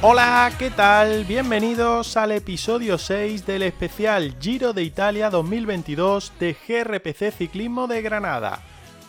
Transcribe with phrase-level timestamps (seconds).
[0.00, 1.24] Hola, ¿qué tal?
[1.24, 8.60] Bienvenidos al episodio 6 del especial Giro de Italia 2022 de GRPC Ciclismo de Granada.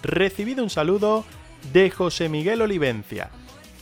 [0.02, 1.26] Recibido un saludo
[1.72, 3.30] de José Miguel Olivencia.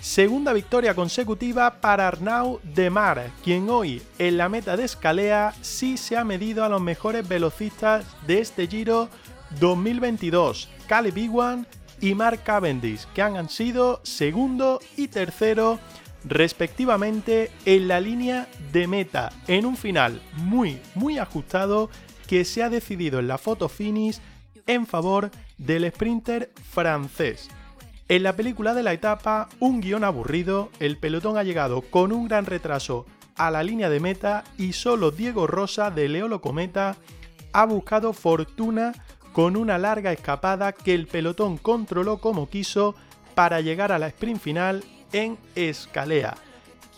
[0.01, 5.95] Segunda victoria consecutiva para Arnau de Mar, quien hoy en la meta de Escalea sí
[5.95, 9.07] se ha medido a los mejores velocistas de este Giro
[9.61, 11.67] 2022, Caleb Iwan
[12.01, 15.79] y Mark Cavendish, que han sido segundo y tercero
[16.29, 21.89] respectivamente en la línea de meta, en un final muy, muy ajustado
[22.27, 24.19] que se ha decidido en la foto finish
[24.65, 27.49] en favor del sprinter francés.
[28.09, 32.27] En la película de la etapa, un guion aburrido, el pelotón ha llegado con un
[32.27, 33.05] gran retraso
[33.35, 36.95] a la línea de meta y solo Diego Rosa de Leolo Cometa
[37.53, 38.93] ha buscado fortuna
[39.33, 42.95] con una larga escapada que el pelotón controló como quiso
[43.35, 46.35] para llegar a la sprint final en Escalea.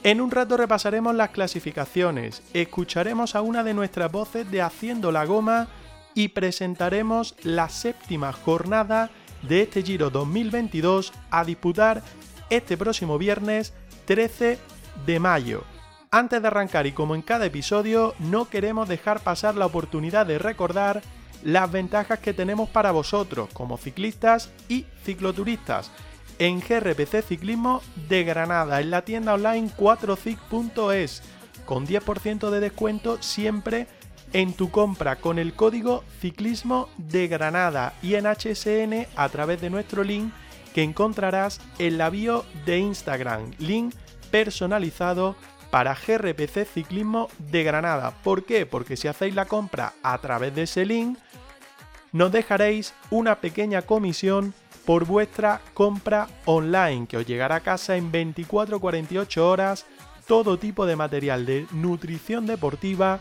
[0.01, 5.25] En un rato repasaremos las clasificaciones, escucharemos a una de nuestras voces de Haciendo la
[5.25, 5.67] Goma
[6.13, 9.09] y presentaremos la séptima jornada
[9.41, 12.01] de este Giro 2022 a disputar
[12.49, 13.73] este próximo viernes
[14.05, 14.57] 13
[15.05, 15.63] de mayo.
[16.11, 20.39] Antes de arrancar y como en cada episodio, no queremos dejar pasar la oportunidad de
[20.39, 21.01] recordar
[21.43, 25.91] las ventajas que tenemos para vosotros como ciclistas y cicloturistas
[26.39, 31.21] en GRPC Ciclismo de Granada, en la tienda online 4cic.es,
[31.65, 33.87] con 10% de descuento siempre
[34.33, 39.69] en tu compra con el código Ciclismo de Granada y en HSN a través de
[39.69, 40.33] nuestro link
[40.73, 43.93] que encontrarás en la bio de Instagram, link
[44.31, 45.35] personalizado
[45.71, 48.13] para GRPC Ciclismo de Granada.
[48.23, 48.65] ¿Por qué?
[48.65, 51.17] Porque si hacéis la compra a través de ese link,
[52.11, 54.53] nos dejaréis una pequeña comisión
[54.89, 59.85] por vuestra compra online que os llegará a casa en 24-48 horas
[60.25, 63.19] todo tipo de material de nutrición deportiva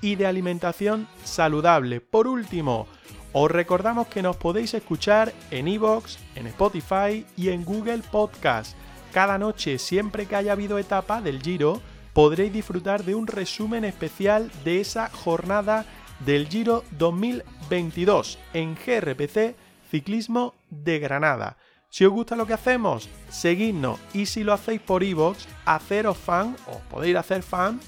[0.00, 2.00] y de alimentación saludable.
[2.00, 2.86] Por último,
[3.32, 8.76] os recordamos que nos podéis escuchar en iVoox, en Spotify y en Google Podcast.
[9.12, 14.52] Cada noche, siempre que haya habido etapa del Giro, podréis disfrutar de un resumen especial
[14.62, 15.84] de esa jornada
[16.24, 19.56] del Giro 2022 en GRPC
[19.90, 21.56] Ciclismo de Granada.
[21.90, 26.56] Si os gusta lo que hacemos, seguidnos y si lo hacéis por iVoox, haceros fan,
[26.66, 27.80] o podéis hacer fan,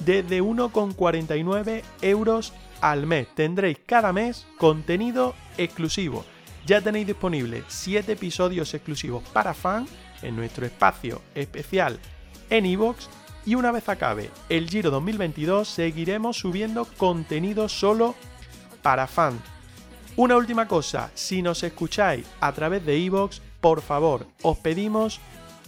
[0.00, 3.26] desde 1,49 euros al mes.
[3.34, 6.24] Tendréis cada mes contenido exclusivo.
[6.66, 9.86] Ya tenéis disponibles 7 episodios exclusivos para fan
[10.22, 11.98] en nuestro espacio especial
[12.50, 13.08] en iVoox
[13.46, 18.14] y una vez acabe el Giro 2022 seguiremos subiendo contenido solo
[18.82, 19.40] para fan.
[20.18, 25.20] Una última cosa, si nos escucháis a través de iVoox, por favor, os pedimos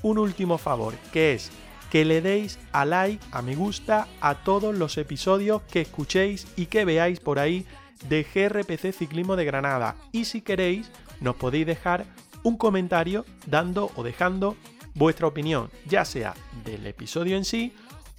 [0.03, 1.53] un último favor, que es
[1.88, 6.66] que le deis a like, a me gusta, a todos los episodios que escuchéis y
[6.66, 7.65] que veáis por ahí
[8.09, 9.94] de GRPC Ciclismo de Granada.
[10.11, 10.91] Y si queréis,
[11.21, 12.05] nos podéis dejar
[12.43, 14.56] un comentario dando o dejando
[14.94, 16.34] vuestra opinión, ya sea
[16.65, 17.72] del episodio en sí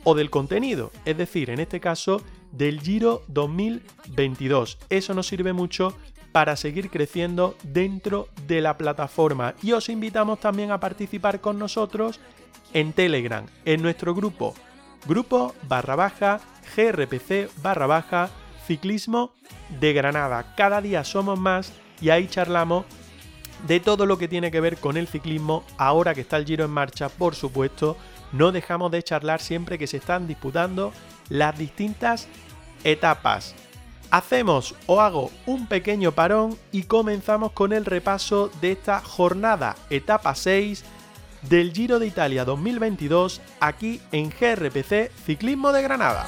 [0.06, 2.22] o del contenido, es decir, en este caso
[2.54, 4.78] del Giro 2022.
[4.90, 5.94] Eso nos sirve mucho
[6.32, 12.20] para seguir creciendo dentro de la plataforma y os invitamos también a participar con nosotros
[12.74, 14.56] en Telegram, en nuestro grupo,
[15.06, 16.40] grupo barra baja
[16.76, 18.30] grpc barra baja
[18.66, 19.34] ciclismo
[19.80, 20.56] de Granada.
[20.56, 22.86] Cada día somos más y ahí charlamos
[23.68, 26.66] de todo lo que tiene que ver con el ciclismo ahora que está el giro
[26.66, 27.98] en marcha, por supuesto,
[28.32, 30.94] no dejamos de charlar siempre que se están disputando
[31.30, 32.28] las distintas
[32.84, 33.56] etapas.
[34.12, 40.36] Hacemos o hago un pequeño parón y comenzamos con el repaso de esta jornada, etapa
[40.36, 40.84] 6
[41.44, 46.28] del Giro de Italia 2022 aquí en GRPC Ciclismo de Granada.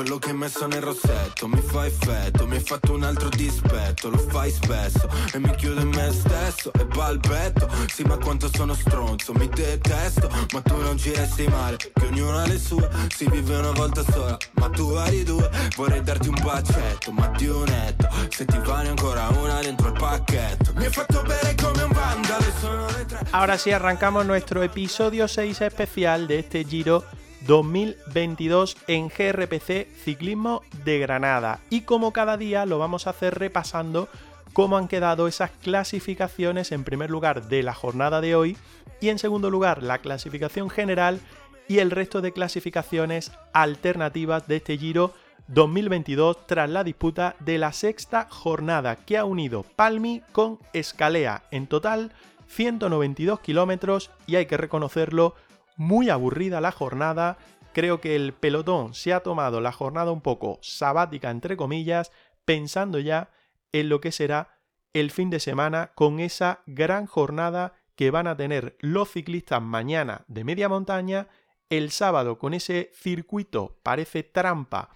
[0.00, 1.46] Quello che hai messo nel rossetto.
[1.46, 5.82] Mi fa effetto Mi hai fatto un altro dispetto, lo fai spesso E mi chiudo
[5.82, 7.68] in me stesso e balbetto.
[7.86, 10.30] Sì ma quanto sono stronzo, mi detesto.
[10.54, 12.88] Ma tu non ci resti male, che ognuno ha le sue.
[13.14, 15.50] Si vive una volta sola, ma tu hai due.
[15.76, 20.72] Vorrei darti un bacetto, ma ti unetto Se ti vale ancora una dentro il pacchetto.
[20.76, 23.26] Mi hai fatto bere come un vandale, sono le tre.
[23.32, 27.04] Ahora sí arrancamos nuestro episodio 6 especial de este Giro
[27.46, 31.60] 2022 en GRPC Ciclismo de Granada.
[31.70, 34.08] Y como cada día lo vamos a hacer repasando
[34.52, 38.56] cómo han quedado esas clasificaciones en primer lugar de la jornada de hoy
[39.00, 41.20] y en segundo lugar la clasificación general
[41.68, 45.14] y el resto de clasificaciones alternativas de este Giro
[45.48, 51.44] 2022 tras la disputa de la sexta jornada que ha unido Palmi con Escalea.
[51.50, 52.12] En total
[52.48, 55.34] 192 kilómetros y hay que reconocerlo
[55.80, 57.38] muy aburrida la jornada.
[57.72, 62.12] Creo que el pelotón se ha tomado la jornada un poco sabática, entre comillas,
[62.44, 63.30] pensando ya
[63.72, 64.58] en lo que será
[64.92, 70.24] el fin de semana con esa gran jornada que van a tener los ciclistas mañana
[70.28, 71.28] de media montaña,
[71.70, 74.90] el sábado con ese circuito parece trampa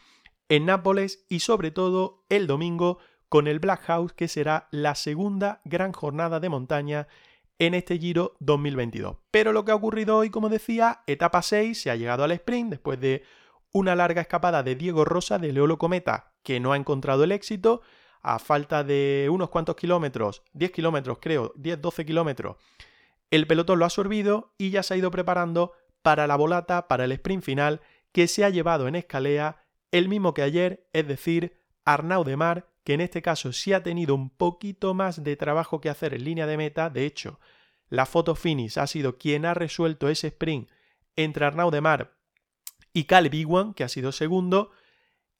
[0.51, 2.99] en Nápoles y sobre todo el domingo
[3.31, 7.09] con el Black House que será la segunda gran jornada de montaña
[7.59, 9.17] en este Giro 2022.
[9.31, 12.71] Pero lo que ha ocurrido hoy, como decía, etapa 6, se ha llegado al sprint
[12.71, 13.23] después de
[13.73, 17.83] una larga escapada de Diego Rosa de Leolo Cometa, que no ha encontrado el éxito,
[18.23, 22.57] a falta de unos cuantos kilómetros, 10 kilómetros creo, 10-12 kilómetros,
[23.31, 25.73] el pelotón lo ha absorbido y ya se ha ido preparando
[26.03, 27.81] para la volata, para el sprint final,
[28.13, 32.69] que se ha llevado en escalea el mismo que ayer, es decir, Arnaud de Mar,
[32.85, 36.25] que en este caso sí ha tenido un poquito más de trabajo que hacer en
[36.25, 36.91] línea de meta.
[36.91, 37.41] De hecho,
[37.89, 40.69] la foto finish ha sido quien ha resuelto ese sprint
[41.17, 42.17] entre Arnaud de Mar
[42.93, 44.71] y Caleb Iwan, que ha sido segundo.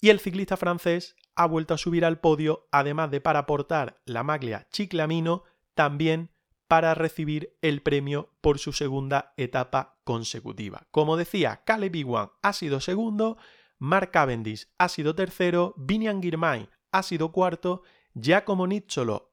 [0.01, 4.23] Y el ciclista francés ha vuelto a subir al podio, además de para aportar la
[4.23, 5.45] maglia Chiclamino,
[5.75, 6.31] también
[6.67, 10.87] para recibir el premio por su segunda etapa consecutiva.
[10.91, 13.37] Como decía, Caleb Iwan ha sido segundo,
[13.79, 17.83] Mark Cavendish ha sido tercero, Vinian Girmay ha sido cuarto,
[18.15, 18.69] Giacomo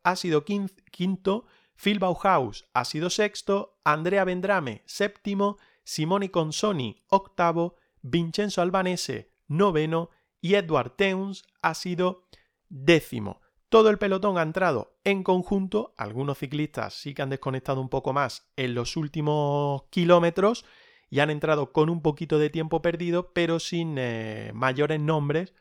[0.03, 1.45] ha sido quinto,
[1.81, 10.09] Phil Bauhaus ha sido sexto, Andrea Vendrame séptimo, Simone Consoni octavo, Vincenzo Albanese noveno
[10.41, 12.23] y Edward Teuns ha sido
[12.67, 13.41] décimo.
[13.69, 18.11] Todo el pelotón ha entrado en conjunto, algunos ciclistas sí que han desconectado un poco
[18.11, 20.65] más en los últimos kilómetros
[21.11, 25.53] y han entrado con un poquito de tiempo perdido, pero sin eh, mayores nombres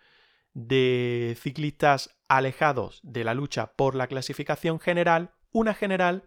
[0.54, 6.24] de ciclistas alejados de la lucha por la clasificación general, una general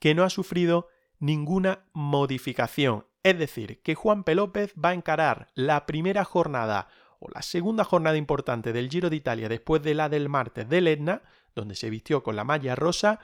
[0.00, 0.88] que no ha sufrido
[1.18, 3.06] ninguna modificación.
[3.22, 4.34] Es decir, que Juan P.
[4.34, 6.88] López va a encarar la primera jornada
[7.20, 10.88] o la segunda jornada importante del Giro de Italia después de la del martes del
[10.88, 11.22] Etna,
[11.54, 13.20] donde se vistió con la malla rosa,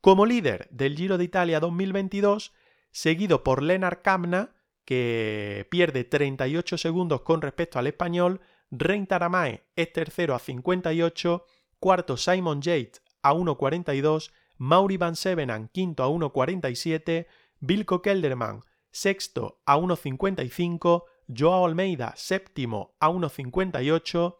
[0.00, 2.52] como líder del Giro de Italia 2022,
[2.90, 4.50] seguido por Lennart Kamna,
[4.84, 11.44] que pierde 38 segundos con respecto al español, Rein Taramae es tercero a 58,
[11.78, 17.26] cuarto Simon Yates a 1.42, Mauri Van Sevenan quinto a 1.47,
[17.60, 24.36] Vilko Kelderman sexto a 1.55, Joao Almeida séptimo a 1.58,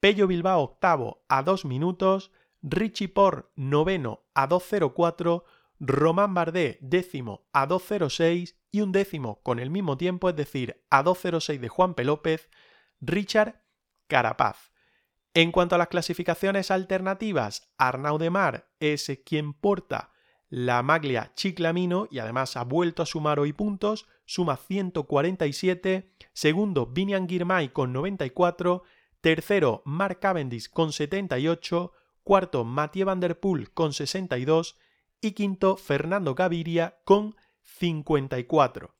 [0.00, 2.32] Pello Bilbao octavo a 2 minutos,
[2.62, 5.44] Richie Por noveno a 2.04,
[5.78, 11.02] Román Bardet décimo a 2.06 y un décimo con el mismo tiempo, es decir, a
[11.02, 12.04] 2.06 de Juan P.
[12.04, 12.50] López,
[13.00, 13.62] Richard
[14.10, 14.70] Carapaz.
[15.32, 20.10] En cuanto a las clasificaciones alternativas, Arnaud de Mar es quien porta
[20.50, 27.28] la maglia Chiclamino y además ha vuelto a sumar hoy puntos, suma 147, segundo Vinian
[27.28, 28.82] Girmay con 94,
[29.20, 31.92] tercero Mark Cavendish con 78,
[32.24, 34.76] cuarto Mathieu Van Der Poel con 62
[35.20, 38.92] y quinto Fernando Gaviria con 54.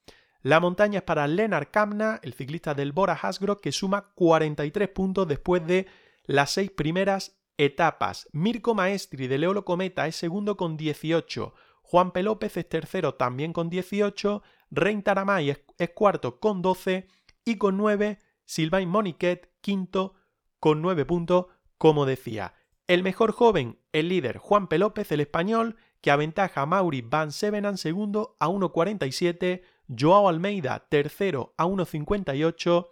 [0.43, 5.29] La montaña es para Lennart Kamna, el ciclista del Bora Hasgro, que suma 43 puntos
[5.29, 5.87] después de
[6.25, 8.27] las seis primeras etapas.
[8.33, 11.53] Mirko Maestri de Leolo Cometa es segundo con 18.
[11.83, 12.23] Juan P.
[12.23, 14.43] López es tercero también con 18.
[14.71, 17.07] Rein Taramay es, es cuarto con 12.
[17.45, 20.15] Y con 9, Sylvain Moniquet, quinto
[20.59, 22.55] con 9 puntos, como decía.
[22.87, 24.79] El mejor joven, el líder Juan P.
[24.79, 29.63] López, el español, que aventaja a Mauri Van Sevenan segundo a 1.47,
[29.97, 32.89] Joao Almeida tercero a 1.58,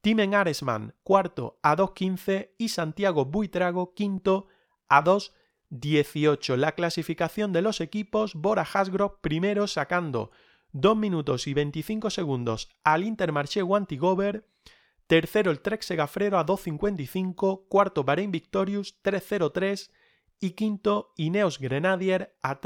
[0.00, 4.48] Timen Aresman cuarto a 2.15 y Santiago Buitrago quinto
[4.88, 6.56] a 2.18.
[6.56, 10.30] La clasificación de los equipos, Bora Hasgrove primero sacando
[10.72, 14.46] 2 minutos y 25 segundos al Intermarché Wanty-Gover,
[15.06, 19.90] tercero el Trek Segafrero a 2.55, cuarto Bahrein Victorious 3.03
[20.40, 22.60] y quinto Ineos Grenadier a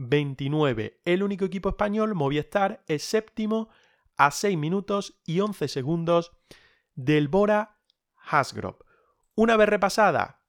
[0.00, 1.00] 3.29.
[1.04, 3.68] El único equipo español, Movistar, es séptimo
[4.16, 6.32] a 6 minutos y 11 segundos
[6.94, 7.78] del Bora
[8.16, 8.78] Hasgrove.
[9.34, 10.40] Una vez repasada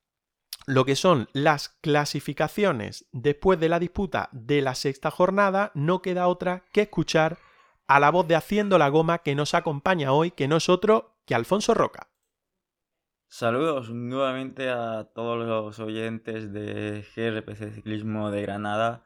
[0.67, 6.27] lo que son las clasificaciones después de la disputa de la sexta jornada, no queda
[6.27, 7.39] otra que escuchar
[7.87, 11.17] a la voz de Haciendo la Goma que nos acompaña hoy, que no es otro
[11.25, 12.07] que Alfonso Roca.
[13.27, 19.03] Saludos nuevamente a todos los oyentes de GRPC Ciclismo de Granada.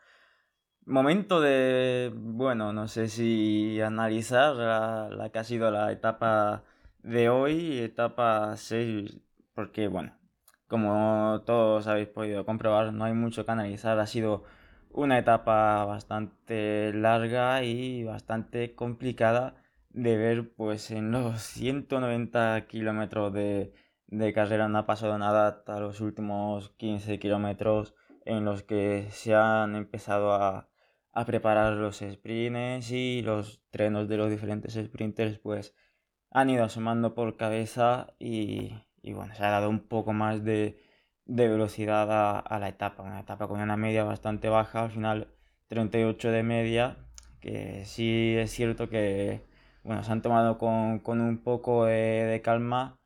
[0.88, 6.64] Momento de, bueno, no sé si analizar la, la que ha sido la etapa
[7.02, 9.18] de hoy, etapa 6,
[9.56, 10.16] porque bueno,
[10.68, 14.00] como todos habéis podido comprobar, no hay mucho que analizar.
[14.00, 14.44] Ha sido
[14.92, 19.56] una etapa bastante larga y bastante complicada
[19.90, 23.74] de ver, pues en los 190 kilómetros de,
[24.08, 29.36] de carrera no ha pasado nada hasta los últimos 15 kilómetros en los que se
[29.36, 30.70] han empezado a,
[31.16, 35.74] a preparar los sprints y los trenos de los diferentes sprinters pues
[36.30, 40.78] han ido asomando por cabeza y, y bueno, se ha dado un poco más de,
[41.26, 45.30] velocidad a, la etapa, una etapa con una media bastante baja, al final
[45.68, 46.98] 38 de media,
[47.40, 49.46] que sí es cierto que
[49.84, 53.00] bueno, se han tomado con, un poco de, calma,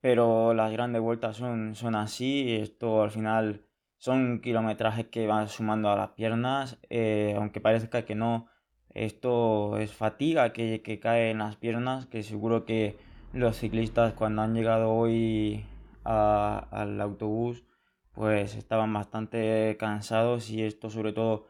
[0.00, 3.65] pero las grandes vueltas son, son así, y esto al final
[3.98, 8.48] son kilometrajes que van sumando a las piernas, eh, aunque parezca que no,
[8.94, 12.98] esto es fatiga que, que cae en las piernas, que seguro que
[13.32, 15.66] los ciclistas cuando han llegado hoy
[16.04, 17.64] al autobús
[18.12, 21.48] pues estaban bastante cansados y esto sobre todo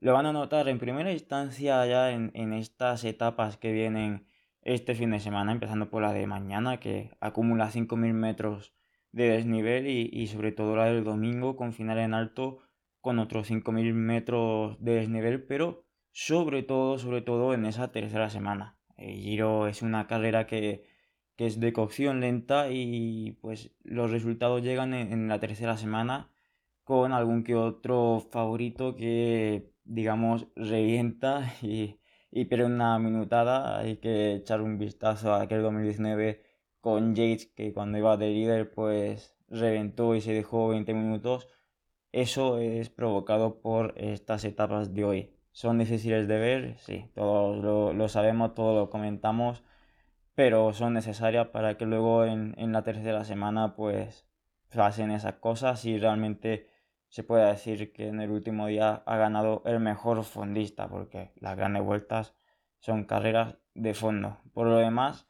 [0.00, 4.26] lo van a notar en primera instancia ya en, estas etapas que vienen
[4.62, 8.74] este fin de semana, empezando por la de mañana que acumula 5.000 metros
[9.12, 12.58] de desnivel y, sobre todo la del domingo con final en alto
[13.00, 18.76] con otros 5.000 metros de desnivel, pero sobre todo, sobre todo en esa tercera semana.
[18.96, 20.84] El Giro es una carrera que
[21.38, 26.32] que es de cocción lenta y pues los resultados llegan en, la tercera semana
[26.82, 32.00] con algún que otro favorito que digamos revienta y,
[32.32, 33.78] y pierde una minutada.
[33.78, 36.42] Hay que echar un vistazo a aquel 2019
[36.92, 41.48] con Yates que cuando iba de líder pues reventó y se dejó 20 minutos.
[42.12, 45.34] Eso es provocado por estas etapas de hoy.
[45.52, 46.78] ¿Son difíciles de ver?
[46.78, 49.62] Sí, todos lo, sabemos, todos lo comentamos
[50.34, 54.24] pero son necesarias para que luego en, en la tercera semana pues
[54.72, 56.68] pasen esas cosas y realmente
[57.08, 61.56] se pueda decir que en el último día ha ganado el mejor fondista porque las
[61.56, 62.34] grandes vueltas
[62.78, 64.38] son carreras de fondo.
[64.52, 65.27] Por lo demás,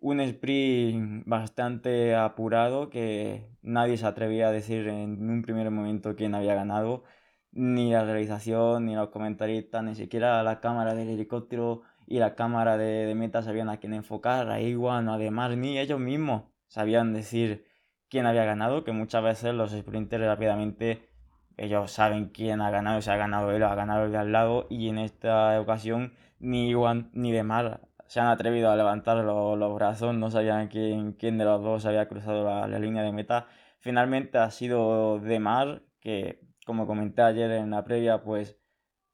[0.00, 6.34] un sprint bastante apurado que nadie se atrevía a decir en un primer momento quién
[6.34, 7.04] había ganado,
[7.52, 12.76] ni la realización, ni los comentaristas, ni siquiera la cámara del helicóptero y la cámara
[12.76, 17.66] de, meta sabían a quién enfocar, a Iguan, además ni ellos mismos sabían decir
[18.08, 21.08] quién había ganado, que muchas veces los sprinters rápidamente
[21.56, 24.32] ellos saben quién ha ganado, si ha ganado él o ha ganado el de al
[24.32, 29.74] lado, y en esta ocasión ni Iguan ni Demar se han atrevido a levantar los,
[29.74, 33.46] brazos, no sabían quién, quién de los dos había cruzado la, la línea de meta.
[33.78, 38.58] Finalmente ha sido Demar, que como comenté ayer en la previa, pues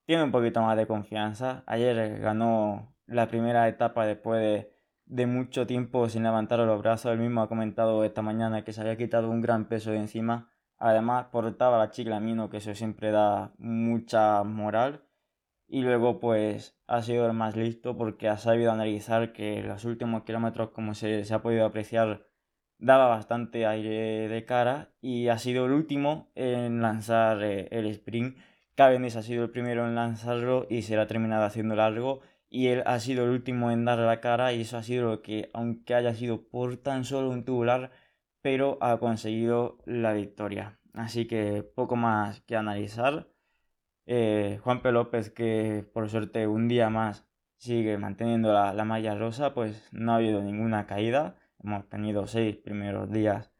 [0.07, 1.63] tiene un poquito más de confianza.
[1.67, 4.67] Ayer ganó la primera etapa después
[5.07, 7.13] de, mucho tiempo sin levantar los brazos.
[7.13, 10.51] Él mismo ha comentado esta mañana que se había quitado un gran peso de encima.
[10.79, 15.03] Además, portaba la chiclamino, que eso siempre da mucha moral.
[15.73, 20.23] Y luego, pues, ha sido el más listo porque ha sabido analizar que los últimos
[20.25, 22.27] kilómetros, como se, ha podido apreciar,
[22.77, 24.93] daba bastante aire de cara.
[25.01, 28.37] Y ha sido el último en lanzar eh, el sprint
[28.75, 32.21] Cavendish ha sido el primero en lanzarlo y se lo ha terminado haciendo largo.
[32.51, 35.23] Y él ha sido el último en dar la cara y eso ha sido lo
[35.23, 37.93] que, aunque haya sido por tan solo un tubular,
[38.43, 40.79] pero ha conseguido la victoria.
[40.93, 43.32] Así que poco más que analizar.
[44.07, 44.93] Eh, Juan P.
[44.93, 50.13] López, que por suerte un día más sigue manteniendo la, la malla rosa, pues no
[50.13, 51.37] ha habido ninguna caída.
[51.63, 53.53] Hemos tenido seis primeros días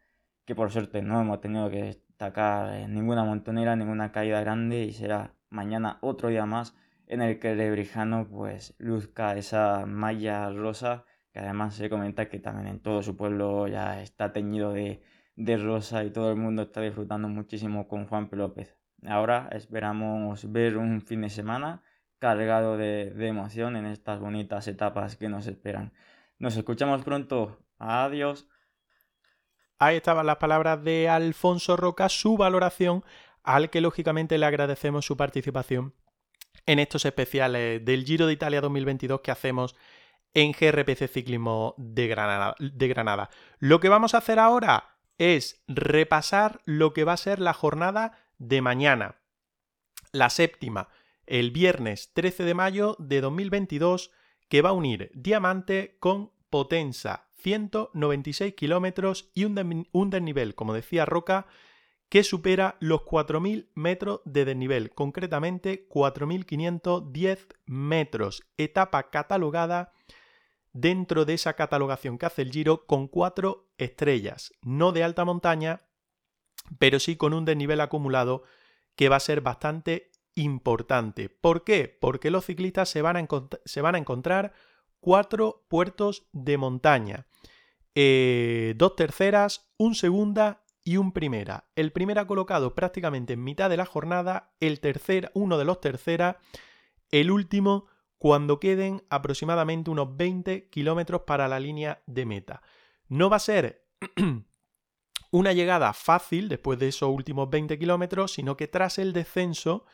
[0.45, 5.35] que por suerte no hemos tenido que destacar ninguna montonera, ninguna caída grande y será
[5.51, 6.75] mañana otro día más
[7.07, 12.39] en el que el Lebrijano pues luzca esa malla rosa que además se comenta que
[12.39, 15.03] también en todo su pueblo ya está teñido de,
[15.37, 18.37] de rosa y todo el mundo está disfrutando muchísimo con Juan P.
[18.37, 18.82] López.
[19.07, 21.83] Ahora esperamos ver un fin de semana
[22.19, 25.93] cargado de, emoción en estas bonitas etapas que nos esperan.
[26.39, 27.59] Nos escuchamos pronto.
[27.79, 28.49] Adiós.
[29.79, 33.05] Ahí estaban las palabras de Alfonso Roca, su valoración,
[33.43, 35.95] al que lógicamente le agradecemos su participación
[36.67, 39.75] en estos especiales del Giro de Italia 2022 que hacemos
[40.33, 43.31] en GRPC Ciclismo de Granada.
[43.59, 48.13] Lo que vamos a hacer ahora es repasar lo que va a ser la jornada
[48.43, 49.21] de mañana,
[50.11, 50.89] la séptima,
[51.27, 54.11] el viernes 13 de mayo de 2022,
[54.49, 61.47] que va a unir Diamante con Potenza, 196 kilómetros y un, desnivel, como decía Roca,
[62.09, 69.93] que supera los 4.000 metros de desnivel, concretamente 4.510 metros, etapa catalogada
[70.73, 75.83] dentro de esa catalogación que hace el Giro con cuatro estrellas, no de alta montaña,
[76.79, 78.43] pero sí con un desnivel acumulado
[78.97, 81.29] que va a ser bastante importante.
[81.29, 81.89] ¿Por qué?
[82.01, 84.53] Porque los ciclistas se van a, encontrar
[85.01, 87.27] cuatro puertos de montaña,
[87.95, 91.69] eh, dos terceras, un segunda y un primera.
[91.77, 96.37] El primera colocado prácticamente en mitad de la jornada, el tercer, uno de los terceras,
[97.11, 97.87] el último
[98.19, 102.63] cuando queden aproximadamente unos 20 kilómetros para la línea de meta.
[103.09, 103.85] No va a ser
[105.33, 109.85] una llegada fácil después de esos últimos 20 kilómetros, sino que tras el descenso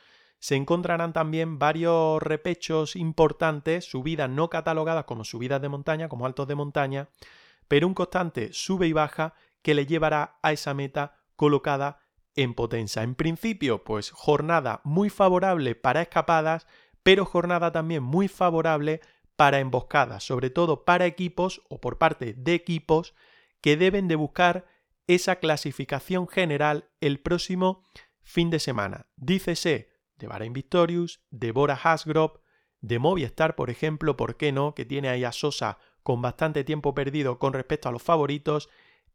[0.40, 6.48] se encontrarán también varios repechos importantes, subidas no catalogadas como subidas de montaña, como altos
[6.48, 7.08] de montaña,
[7.68, 12.00] pero un constante sube y baja que le llevará a esa meta colocada
[12.34, 13.02] en potencia.
[13.02, 16.66] En principio, pues jornada muy favorable para escapadas,
[17.04, 19.00] pero jornada también muy favorable
[19.36, 23.14] para emboscadas, sobre todo para equipos o por parte de equipos
[23.60, 24.66] que deben de buscar
[25.08, 27.82] esa clasificación general el próximo
[28.22, 29.06] fin de semana.
[29.16, 32.40] Dícese de Bahrain Victorious, de Bora Hasgrove,
[32.80, 34.74] de Movistar, por ejemplo, ¿por qué no?
[34.74, 38.68] Que tiene ahí a Sosa con bastante tiempo perdido con respecto a los favoritos,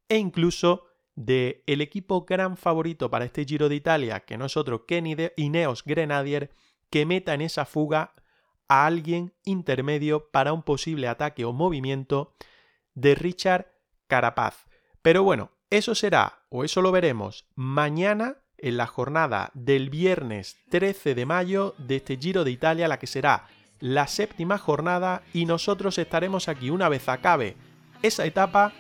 [0.09, 4.57] e incluso de el equipo gran favorito para este Giro de Italia, que no es
[4.57, 6.51] otro que Ineos Grenadier,
[6.89, 8.13] que meta en esa fuga
[8.67, 12.35] a alguien intermedio para un posible ataque o movimiento
[12.95, 13.67] de Richard
[14.07, 14.65] Carapaz.
[15.01, 21.15] Pero bueno, eso será, o eso lo veremos, mañana en la jornada del viernes 13
[21.15, 23.47] de mayo de este Giro de Italia, la que será
[23.79, 27.57] la séptima jornada, y nosotros estaremos aquí una vez acabe
[28.03, 28.71] esa etapa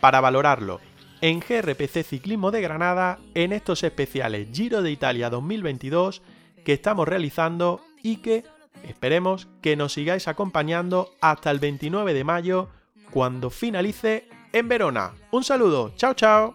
[0.00, 0.80] para valorarlo
[1.22, 6.20] en GRPC Ciclismo de Granada en estos especiales Giro de Italia 2022
[6.62, 8.44] que estamos realizando y que
[8.82, 12.68] esperemos que nos sigáis acompañando hasta el 29 de mayo
[13.10, 15.12] cuando finalice en Verona.
[15.32, 16.54] Un saludo, chao chao.